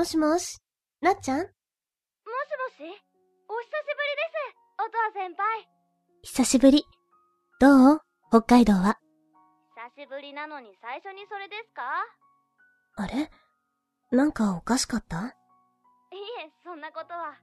[0.00, 0.56] もしもし、
[1.02, 1.40] なっちゃん？
[1.40, 1.52] もしも
[2.72, 2.88] し？
[2.88, 5.68] お久しぶりです、音羽先輩。
[6.22, 6.86] 久しぶり。
[7.60, 8.00] どう？
[8.32, 8.96] 北海道は？
[9.76, 11.84] 久しぶりなのに最初にそれですか？
[12.96, 13.28] あれ？
[14.10, 15.36] なんかおかしかった？
[16.16, 16.16] い
[16.48, 17.36] え、そんなことは。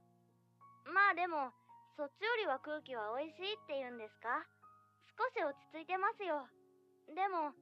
[0.90, 1.54] まあでも、
[1.96, 4.34] そっちよりは空気は美味しいって言うんですか？
[5.14, 6.42] 少し落ち着いてますよ。
[7.14, 7.54] でも、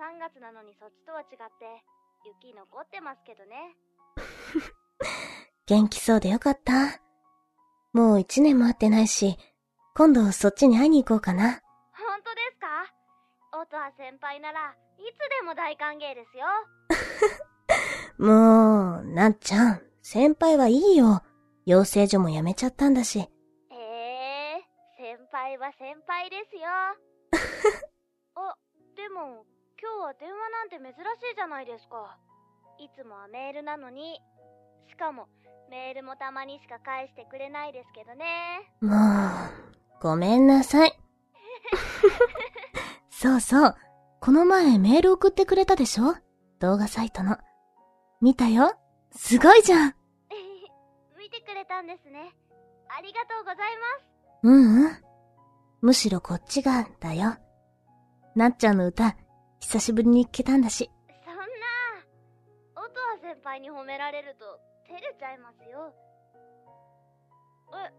[0.00, 1.84] 3月なのにそっちとは違って、
[2.40, 3.76] 雪残ってますけどね。
[5.66, 7.00] 元気そうでよかった。
[7.92, 9.36] もう一年も会ってないし、
[9.94, 11.60] 今度そっちに会いに行こうかな。
[11.92, 12.86] 本当ですか？
[13.58, 16.46] 音羽先輩ならいつでも大歓迎ですよ。
[18.18, 21.22] もう、なっちゃん、先輩はいいよ。
[21.66, 23.18] 養成所も辞めちゃったんだし。
[23.20, 23.28] へ
[23.74, 24.64] え、
[24.96, 26.62] 先輩は先輩ですよ。
[28.34, 28.56] あ、
[28.96, 29.44] でも、
[29.80, 32.18] 今日は電話なんて珍しいじゃないですか。
[32.80, 34.18] いつもはメールなのに。
[34.88, 35.28] しかも、
[35.70, 38.72] メールもたまにしか返してくれないですけどね。
[38.80, 40.92] もう、ごめんなさい。
[43.10, 43.76] そうそう。
[44.20, 46.14] この前メール送ってくれたでしょ？
[46.58, 47.36] 動画サイトの。
[48.22, 48.72] 見たよ？
[49.12, 49.94] すごいじゃん
[51.18, 52.32] 見てくれたんですね。
[52.88, 53.62] ありがとうございま
[53.98, 54.06] す。
[54.42, 55.04] うんうん。
[55.82, 57.36] むしろこっちが、だよ。
[58.34, 59.16] なっちゃんの歌、
[59.60, 60.90] 久しぶりに聴けたんだし。
[63.30, 64.58] 先輩に褒められると
[64.90, 65.94] 照れちゃいますよ。
[67.70, 67.94] え、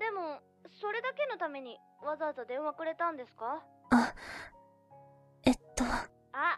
[0.00, 0.40] でも、
[0.80, 3.60] それだけのためにわざわざ電話くれたんですか？
[3.92, 4.14] あ、
[5.44, 5.84] えっと、
[6.32, 6.56] あ、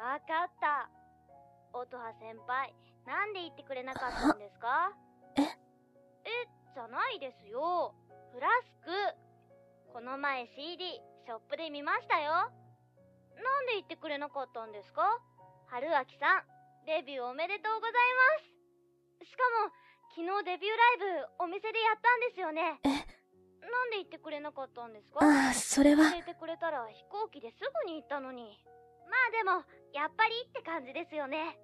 [0.00, 0.88] わかった。
[1.76, 4.96] 音羽先輩、なんで言ってくれなかったんですか？
[5.36, 5.42] え？
[5.42, 5.52] え、
[6.72, 7.94] じゃないですよ。
[8.32, 9.92] フラスク。
[9.92, 10.94] この前 CD、
[11.26, 12.32] ショップで見ましたよ。
[12.32, 15.02] なんで言ってくれなかったんですか？
[15.68, 16.42] 春秋さん、
[16.86, 17.92] デビューおめでとうござい
[19.20, 19.30] ます。
[19.30, 19.70] しかも、
[20.16, 22.80] 昨日デビューライブお店でやったんですよね。
[22.84, 22.88] え？
[22.88, 25.20] なんで言ってくれなかったんですか？
[25.22, 28.58] ああ、それは教、えてくれたら飛行機ですぐに行ったのに。
[29.06, 31.58] まあでも、やっぱりって感じですよね。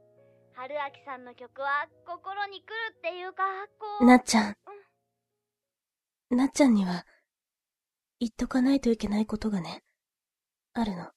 [0.54, 3.42] 春秋さんの曲は心に来るっていうか、
[3.78, 4.06] こう。
[4.06, 4.56] なっちゃん。
[6.30, 7.06] なっちゃんには、
[8.20, 9.82] 言っとかないといけないことがね、
[10.72, 11.10] あるの。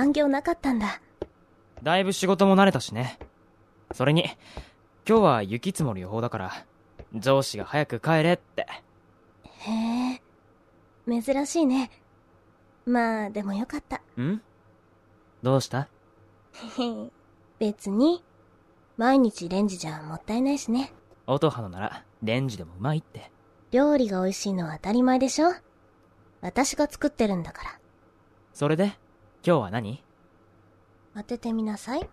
[0.00, 0.98] 残業なかったんだ。
[1.82, 3.18] だいぶ仕事も慣れたしね
[3.92, 4.24] それに
[5.08, 6.52] 今日は雪積もる予報だから
[7.14, 8.66] 上司が早く帰れって
[9.44, 10.22] へえ、
[11.22, 11.90] 珍しいね。
[12.86, 14.00] まあ、でもよかった。
[14.20, 14.40] ん？
[15.42, 15.88] どうした？
[16.78, 17.10] へ へ
[17.58, 18.24] 別に、
[18.96, 20.94] 毎日レンジじゃもったいないしね。
[21.26, 23.30] 音羽のならレンジでもうまいって
[23.70, 25.52] 料理が美味しいのは当たり前でしょ
[26.40, 27.78] 私が作ってるんだから。
[28.54, 28.92] それで？
[29.42, 30.02] 今日は何？
[31.14, 32.08] 当ててみなさい。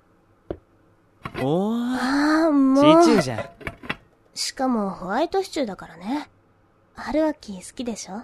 [1.42, 1.98] おー。
[1.98, 3.04] ああ、もう。
[3.04, 3.50] シチューじゃん。
[4.34, 6.30] しかもホワイトシチューだからね。
[6.96, 8.24] 春秋好きでしょ？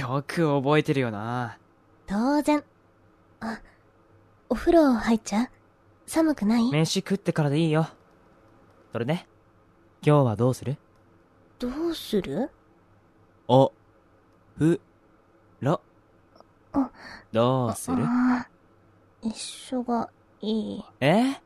[0.00, 1.58] よく覚えてるよな。
[2.06, 2.64] 当然。
[3.40, 3.60] あ、
[4.48, 5.48] お風呂入っちゃう？
[6.06, 6.70] 寒くない？
[6.70, 7.88] 飯食ってからでいいよ。
[8.92, 9.26] それで
[10.04, 10.76] 今日はどうする？
[11.60, 12.50] どうする？
[13.46, 13.72] お
[14.58, 14.80] ふ
[15.60, 15.80] ろ
[16.72, 16.90] あ
[17.32, 18.04] どうする？
[19.22, 20.08] 一緒が
[20.40, 20.84] いい。
[21.00, 21.40] え？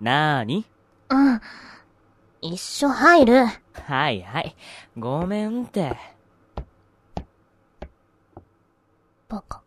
[0.00, 0.66] なーに？
[1.08, 1.40] うん。
[2.42, 3.44] 一緒入る。
[3.74, 4.56] はいはい
[4.98, 5.96] ごめんって
[9.28, 9.62] バカ。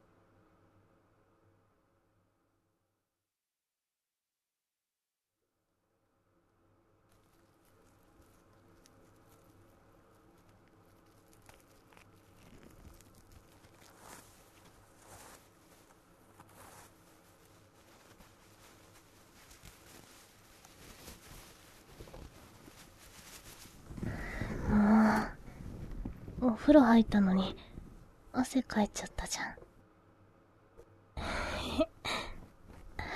[26.39, 27.57] もう、お風呂入ったのに、
[28.31, 29.55] 汗かいちゃったじゃん。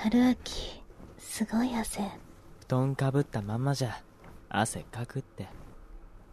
[0.02, 0.84] 春秋、
[1.20, 2.02] すごい汗。
[2.62, 4.02] 布団かぶったまんまじゃ
[4.50, 5.48] 汗かくって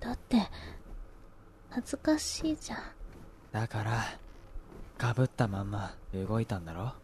[0.00, 0.48] だって、
[1.68, 2.78] 恥ずかしいじゃん。
[3.52, 4.02] だから
[4.96, 6.94] かぶったまんま動いたんだろ？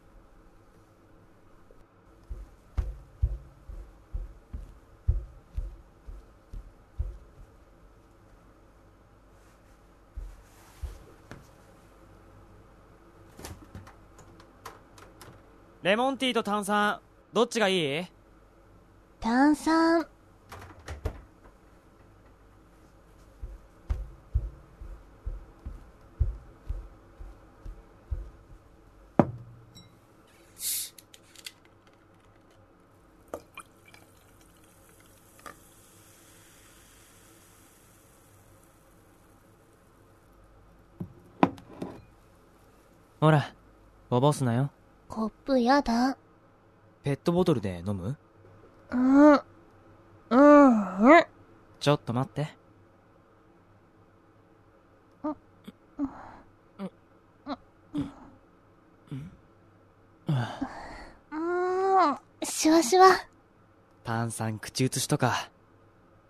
[15.82, 17.00] レモンティーと炭酸
[17.32, 18.06] どっちがいい？
[19.18, 20.06] 炭酸。
[43.20, 43.52] ほら
[44.08, 44.70] こぼすなよ
[45.10, 46.16] コップやだ。
[47.02, 48.16] ペットボトルで飲む？
[48.90, 49.32] うん。
[49.32, 51.24] うん、うん。
[51.80, 52.48] ちょっと待って。
[55.24, 55.28] う
[59.14, 59.30] ん。
[62.44, 63.06] シュワシュワ。
[64.04, 65.50] 炭酸口移しとか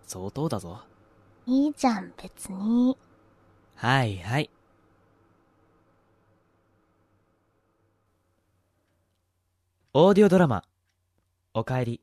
[0.07, 0.81] 相当だぞ
[1.45, 2.97] いいじゃん、別に。
[3.75, 4.49] はいはい
[9.93, 10.63] オーディオドラマ
[11.53, 11.99] 「おかえり。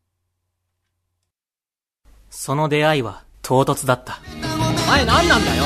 [2.28, 4.21] その出会いは唐突だった。
[4.87, 5.64] お前何なんだよ。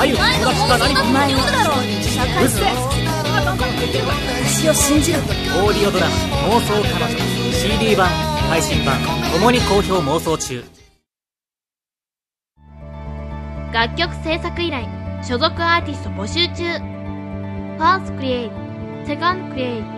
[0.00, 1.50] 愛は友達か何かお前は。
[1.52, 2.98] だろうるせえ
[4.42, 6.14] 私を信じるオーディオドラマ
[6.48, 8.08] 妄想彼女 CD 版
[8.48, 8.98] 配信版
[9.32, 10.64] ともに好評妄想中
[13.72, 14.88] 楽曲制作依頼
[15.22, 18.54] 所属アーティスト募集中ファーストクリエイト
[19.06, 19.97] セカンドクリエイ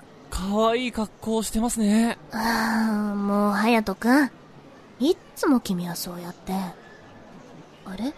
[0.31, 2.17] 可愛い格好してますね。
[2.31, 4.31] ああ、もう、隼人くん。
[4.99, 6.53] いっつも君はそうやって。
[6.53, 6.75] あ
[7.95, 8.11] れ？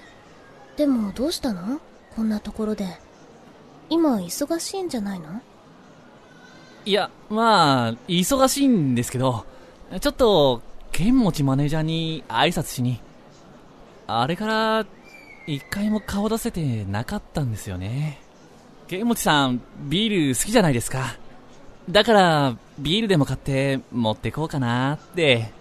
[0.78, 1.82] でも、どうしたの？
[2.16, 2.88] こんなところで。
[3.90, 5.42] 今、忙しいんじゃないの？
[6.86, 9.46] いやまあ忙しいんですけど
[10.02, 13.00] ちょっと剣持マネージャーに挨拶しに。
[14.06, 14.86] あれから
[15.48, 18.20] 一回も顔出せてなかったんですよね。
[18.90, 21.18] 剣持さんビール好きじゃないですか
[21.90, 25.52] だからビールでも買って持ってこうかなって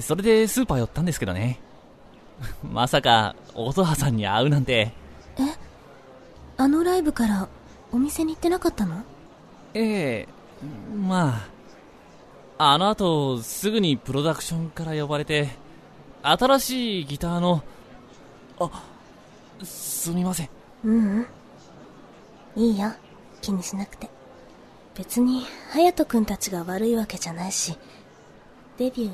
[0.00, 1.60] それでスーパー寄ったんですけどね
[2.62, 4.92] まさか、音羽さんに会うなんて。
[6.56, 7.48] あのライブから
[7.90, 9.02] お店に行ってなかったの？
[9.74, 10.28] ええ
[10.96, 11.48] ま
[12.58, 12.74] あ。
[12.74, 15.48] あの後、すぐにプロダクションから呼ばれて、
[16.22, 17.62] 新しいギターの、
[18.60, 18.70] あ、
[19.64, 20.48] すみません。
[20.84, 21.26] ううん。
[22.54, 22.92] いいよ。
[23.42, 24.08] 気にしなくて。
[24.96, 27.76] 別に、隼人くんたちが悪いわけじゃないし、
[28.78, 29.10] デビュー、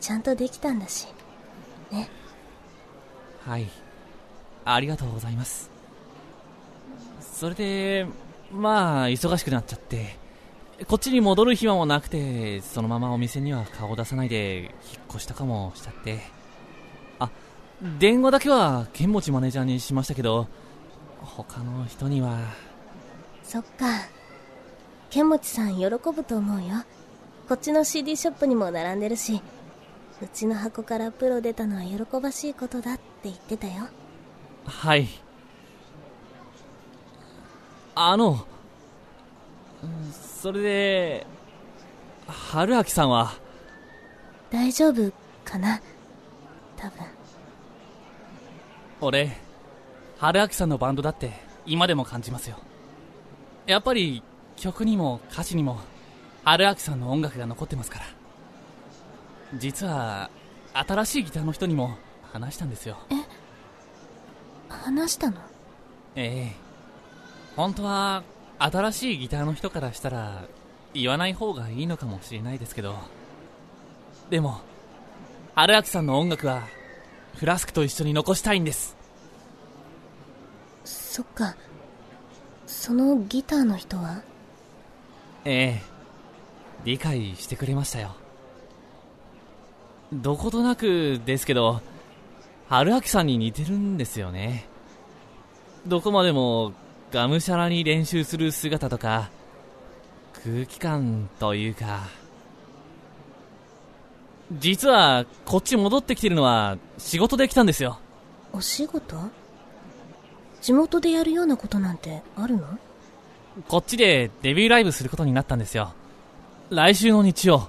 [0.00, 1.06] ちゃんとできたんだし。
[1.90, 2.08] ね。
[3.44, 3.68] はい。
[4.64, 5.70] ありがとうございます。
[7.20, 8.06] それで、
[8.52, 10.16] まあ、忙しくなっちゃって、
[10.88, 14.72] こっちに戻る暇もなくて、そのままお店には顔出さないで、引っ
[15.10, 16.20] 越したかもしちゃって。
[17.18, 17.30] あ、
[17.98, 20.48] 電話だけは、剣持マネージャーにしましたけど、
[21.20, 22.38] 他の人には、
[23.44, 23.86] そっか。
[25.12, 26.84] 剣持さん喜ぶと思うよ。
[27.46, 29.42] こっちの CD ショップにも並んでるし、
[30.22, 33.88] うちの箱からプロ出たのは喜ばしいことだって言ってたよ。
[34.64, 35.06] はい。
[37.94, 38.46] あの、
[39.82, 41.26] うんそれで、
[42.26, 43.34] 春明さんは、
[44.50, 45.12] 大丈夫
[45.44, 45.78] かな？
[46.78, 47.06] 多分。
[49.02, 49.36] 俺、
[50.16, 51.34] 春明さんのバンドだって
[51.66, 52.56] 今でも感じますよ。
[53.66, 54.22] やっぱり
[54.62, 55.80] 曲にも歌詞にも
[56.44, 58.04] 春明さんの音楽が残ってますから。
[59.58, 60.30] 実は、
[60.72, 61.96] 新しいギターの人にも
[62.32, 62.96] 話したんですよ。
[64.68, 65.38] 話したの？
[66.14, 66.56] ええ
[67.56, 68.22] 本当は
[68.60, 70.44] 新しいギターの人からしたら
[70.94, 72.94] 言わない方がいいのかもしれないですけど
[74.30, 74.60] でも
[75.56, 76.62] 春明さんの音楽は
[77.34, 78.96] フラスクと一緒に残したいんです
[80.84, 81.56] そっか。
[82.66, 84.22] そのギターの人は？
[85.44, 85.82] ええ。
[86.84, 88.14] 理解してくれましたよ。
[90.12, 91.80] どことなくですけど
[92.68, 94.66] 春明さんに似てるんですよね。
[95.86, 96.72] どこまでも
[97.10, 99.30] がむしゃらに練習する姿とか
[100.44, 102.00] 空気感というか。
[104.58, 107.98] 実はこっち戻ってきてるのは仕事で来たんですよ。
[108.52, 109.16] お仕事？
[110.60, 112.66] 地元でやるようなことなんてあるの？
[113.68, 115.92] こっちでデビューライブすることになったんですよ。
[116.70, 117.68] 来週の日曜。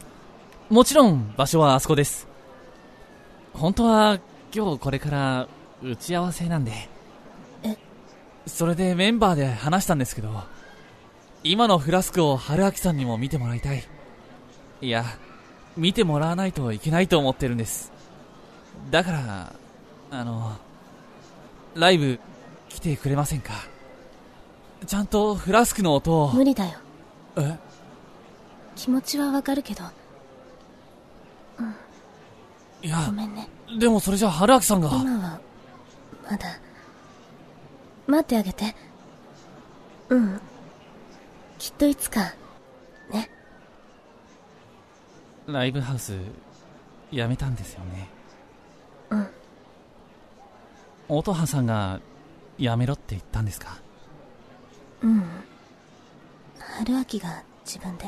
[0.69, 2.27] もちろん場所はあそこです。
[3.53, 4.19] 本当は
[4.55, 5.47] 今日これから
[5.83, 6.71] 打ち合わせなんで。
[7.63, 7.77] え？
[8.47, 10.29] それでメンバーで話したんですけど、
[11.43, 13.83] 今のフラスクを春明さんにも見てもらいたい。
[14.81, 15.03] いや、
[15.75, 17.91] 見てもらわないといけないと思ってるんです。
[18.89, 19.53] だから、
[20.11, 20.57] あの、
[21.75, 22.19] ライブ
[22.69, 23.51] 来てくれませんか？
[24.85, 26.31] ちゃんとフラスクの音を。
[26.33, 26.79] 無理だよ。
[27.37, 27.57] え？
[28.75, 29.83] 気持ちはわかるけど、
[32.81, 33.47] いやご、めんね。
[33.79, 34.89] でもそれじゃ春明さんが。
[34.89, 35.39] 今は、
[36.29, 36.59] まだ、
[38.07, 38.75] 待ってあげて。
[40.09, 40.41] うん。
[41.59, 42.33] きっといつか、
[43.11, 43.29] ね。
[45.45, 46.17] ライブハウス、
[47.11, 48.09] 辞めたんですよね。
[49.11, 49.27] うん。
[51.09, 52.01] 音羽さんが、
[52.57, 53.77] 辞めろって言ったんですか？
[55.03, 55.23] うん。
[56.59, 58.05] 春秋が自分で。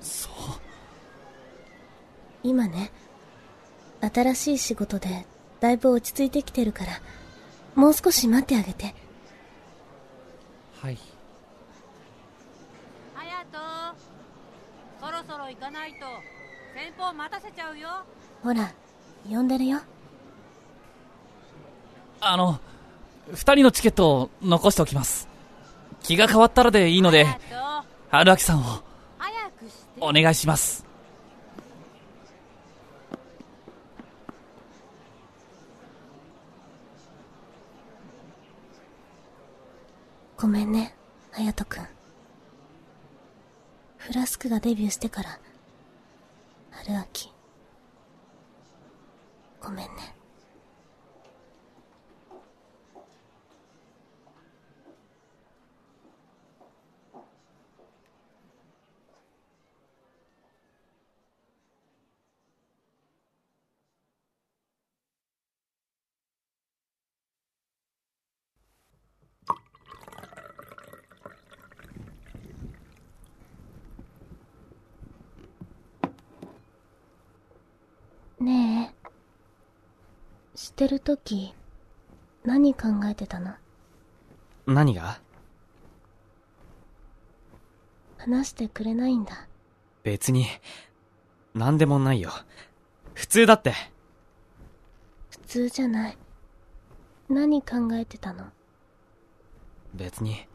[0.00, 0.32] そう。
[2.42, 2.90] 今ね、
[4.00, 5.26] 新しい仕事で
[5.60, 6.92] だいぶ落ち着いてきてるから、
[7.74, 8.94] もう少し待ってあげて。
[10.80, 10.98] はい。
[13.14, 13.60] 隼人
[14.98, 16.06] そろそろ行かないと
[16.74, 17.88] 先方待たせちゃうよ
[18.42, 18.72] ほら、
[19.28, 19.80] 呼んでるよ。
[22.22, 22.58] あの、
[23.32, 25.29] 二人のチケットを残しておきます。
[26.10, 27.24] 気が変わったらでいいので、
[28.10, 28.82] 春明さんを
[30.00, 30.84] お願いします。
[40.36, 40.96] ごめんね、
[41.30, 41.86] 隼人くん。
[43.98, 45.38] フラスクがデビューしてから、
[46.72, 47.32] 春秋。
[49.62, 49.86] ごめん。
[78.40, 79.10] ねえ。
[80.70, 81.52] してるとき、
[82.44, 83.54] 何考えてたの？
[84.66, 85.20] 何が？
[88.18, 89.48] 話してくれないんだ。
[90.04, 90.46] 別に、
[91.54, 92.30] 何でもないよ。
[93.14, 93.74] 普通だって。
[95.30, 96.18] 普通じゃない。
[97.28, 98.46] 何考えてたの？
[99.92, 100.46] 別に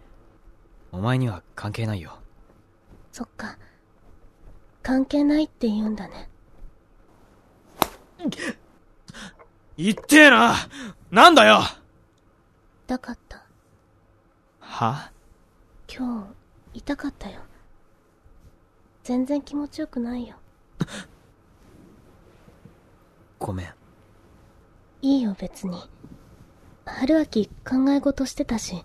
[0.93, 2.19] お前には関係ないよ
[3.12, 3.57] そっか。
[4.81, 6.29] 関係ないって言うんだね。
[9.77, 10.55] 言ってえな
[11.12, 11.62] なんだよ
[12.88, 13.44] 痛かった。
[14.60, 15.12] は？
[15.88, 16.27] 今
[16.74, 17.41] 日、痛かったよ。
[19.03, 20.36] 全然気持ちよくないよ。
[23.39, 23.74] ごめん
[25.01, 25.77] いいよ別に。
[26.86, 28.84] 春秋考え事してたし、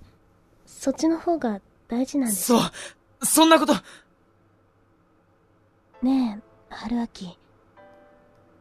[0.67, 3.75] そっちの方が大事なんでしょそうそんなこと
[6.03, 7.39] ねえ、春秋。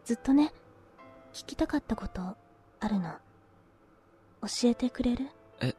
[0.04, 0.52] ずっとね、
[1.34, 2.22] 聞きたかったこと
[2.80, 3.12] あるの。
[4.42, 5.28] 教えてくれる？
[5.62, 5.76] え。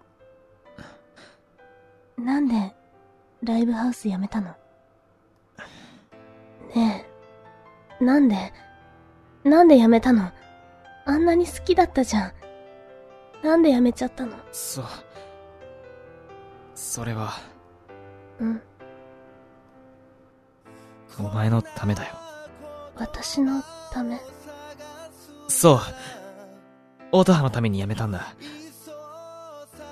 [2.19, 2.75] なんで、
[3.43, 4.55] ライブハウス辞めたの？
[6.75, 7.07] ね
[8.01, 8.53] え、なんで、
[9.45, 10.31] なんで辞めたの？
[11.07, 12.33] あんなに好きだったじゃん。
[13.43, 14.37] なんで辞めちゃったの？
[14.53, 14.85] そう。
[16.75, 17.33] それは。
[18.39, 18.63] うん、
[21.19, 22.15] お前のためだよ。
[22.97, 24.21] 私のため？
[25.51, 25.81] そう。
[27.13, 28.35] 音羽のために辞めたんだ。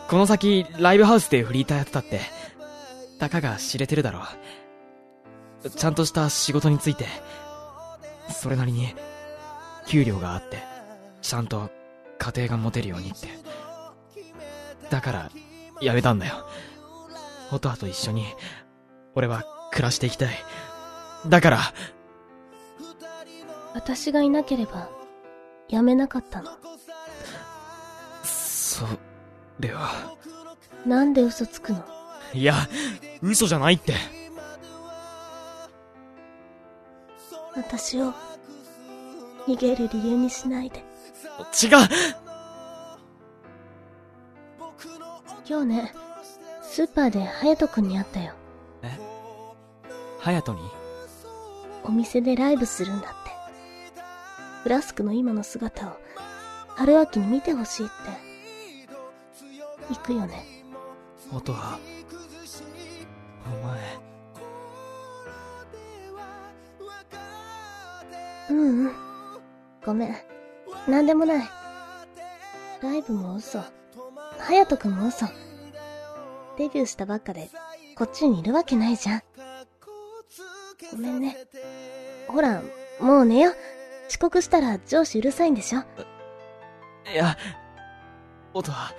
[0.09, 2.21] この先ライブハウスでフリーターやってたって
[3.19, 4.23] たかが知れてるだろ
[5.65, 5.71] う。
[5.71, 7.07] ちゃんとした仕事について
[8.31, 8.95] それなりに
[9.87, 10.63] 給料があって
[11.21, 11.71] ちゃんと
[12.19, 13.29] 家庭が持てるようにって。
[14.91, 15.31] だから
[15.83, 16.47] 辞めたんだよ。
[17.53, 18.25] 音羽と一緒に
[19.15, 20.35] 俺は暮らしていきたい。
[21.27, 21.59] だから。
[23.75, 24.89] 私がいなければ、
[25.69, 26.51] 辞めなかったの？
[28.23, 28.87] そ
[29.61, 30.17] れは
[30.87, 31.85] なんで嘘つくの？
[32.33, 32.55] いや
[33.23, 33.95] 嘘じゃないって
[37.57, 38.15] 私を、
[39.49, 40.79] 逃げる理由にしないで。
[40.79, 40.85] 違う
[45.49, 45.93] 今日ね、
[46.63, 48.33] スーパーで隼人君に会ったよ。
[48.83, 48.97] え？
[50.21, 50.71] 隼人に？
[51.83, 53.28] お店でライブするんだって。
[54.63, 55.97] フラスクの今の姿を、
[56.77, 57.95] 春秋に見てほしいって。
[59.95, 60.45] 行くよね。
[61.33, 61.79] 音は
[63.47, 63.79] お前
[68.51, 68.93] うんうん。
[69.85, 70.17] ごめん。
[70.87, 71.49] なんでもない。
[72.83, 73.61] ライブも嘘。
[74.39, 75.27] 隼人君も嘘。
[76.57, 77.51] デビューしたばっかで、
[77.97, 79.23] こっちにいるわけないじゃん。
[80.93, 81.37] ごめんね。
[82.27, 82.63] ほら、
[83.01, 83.53] もう寝よ。
[84.09, 85.81] 遅刻したら上司うるさいんでしょ？
[87.13, 87.37] いや
[88.55, 88.93] 音は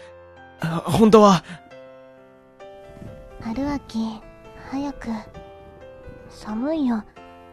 [0.61, 1.43] あ本当は
[3.41, 4.21] 春秋、
[4.69, 5.09] 早く。
[6.29, 7.03] 寒いよ。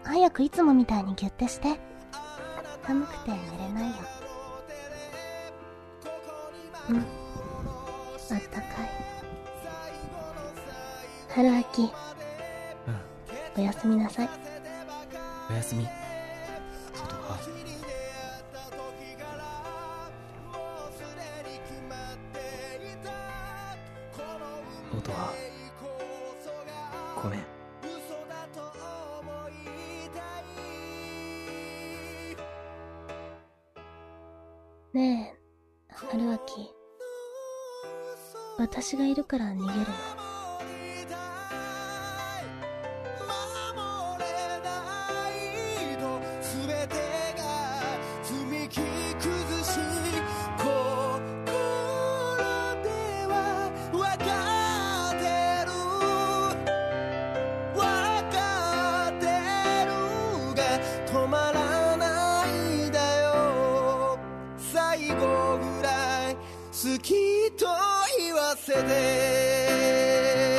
[0.03, 1.79] 早くいつもみたいにギュッてして。
[2.87, 3.97] 寒くて寝れないよ。
[6.91, 6.97] うん。
[6.99, 7.05] あっ
[8.51, 8.67] たかい。
[11.35, 11.83] 春秋。
[11.83, 11.91] うん
[13.57, 14.29] おやすみなさい。
[15.51, 15.89] おやすみ
[24.97, 25.33] 音は
[27.23, 27.41] ごめん
[34.95, 36.71] ねえ、春秋。
[38.57, 40.16] 私がいるから逃げるの。
[64.97, 67.13] 最後ぐらい好き
[67.53, 67.67] と
[68.19, 70.56] 言わせて。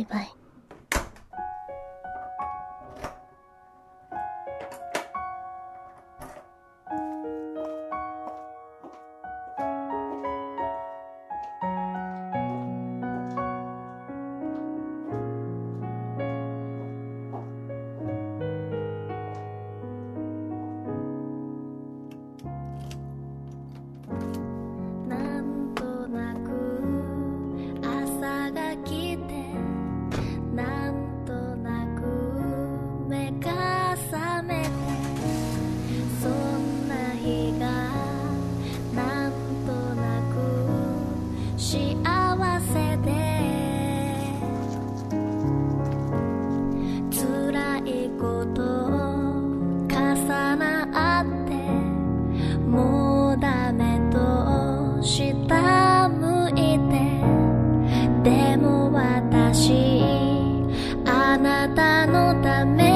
[0.00, 0.29] バイバイ。
[61.66, 62.89] 方のため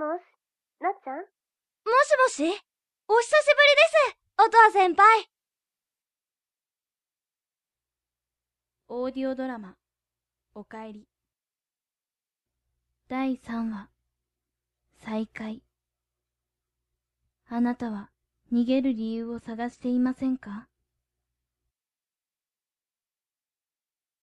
[0.00, 0.22] もし、
[0.80, 1.16] なっちゃん？
[1.18, 1.26] もし
[2.40, 2.58] もし？
[3.06, 3.76] お久しぶり
[4.08, 5.28] です、音羽先輩。
[8.88, 9.76] オーディオドラマ、
[10.54, 11.06] おかえり。
[13.08, 13.90] 第3話、
[15.04, 15.62] 再会。
[17.50, 18.10] あなたは
[18.50, 20.69] 逃げる理由を探していませんか？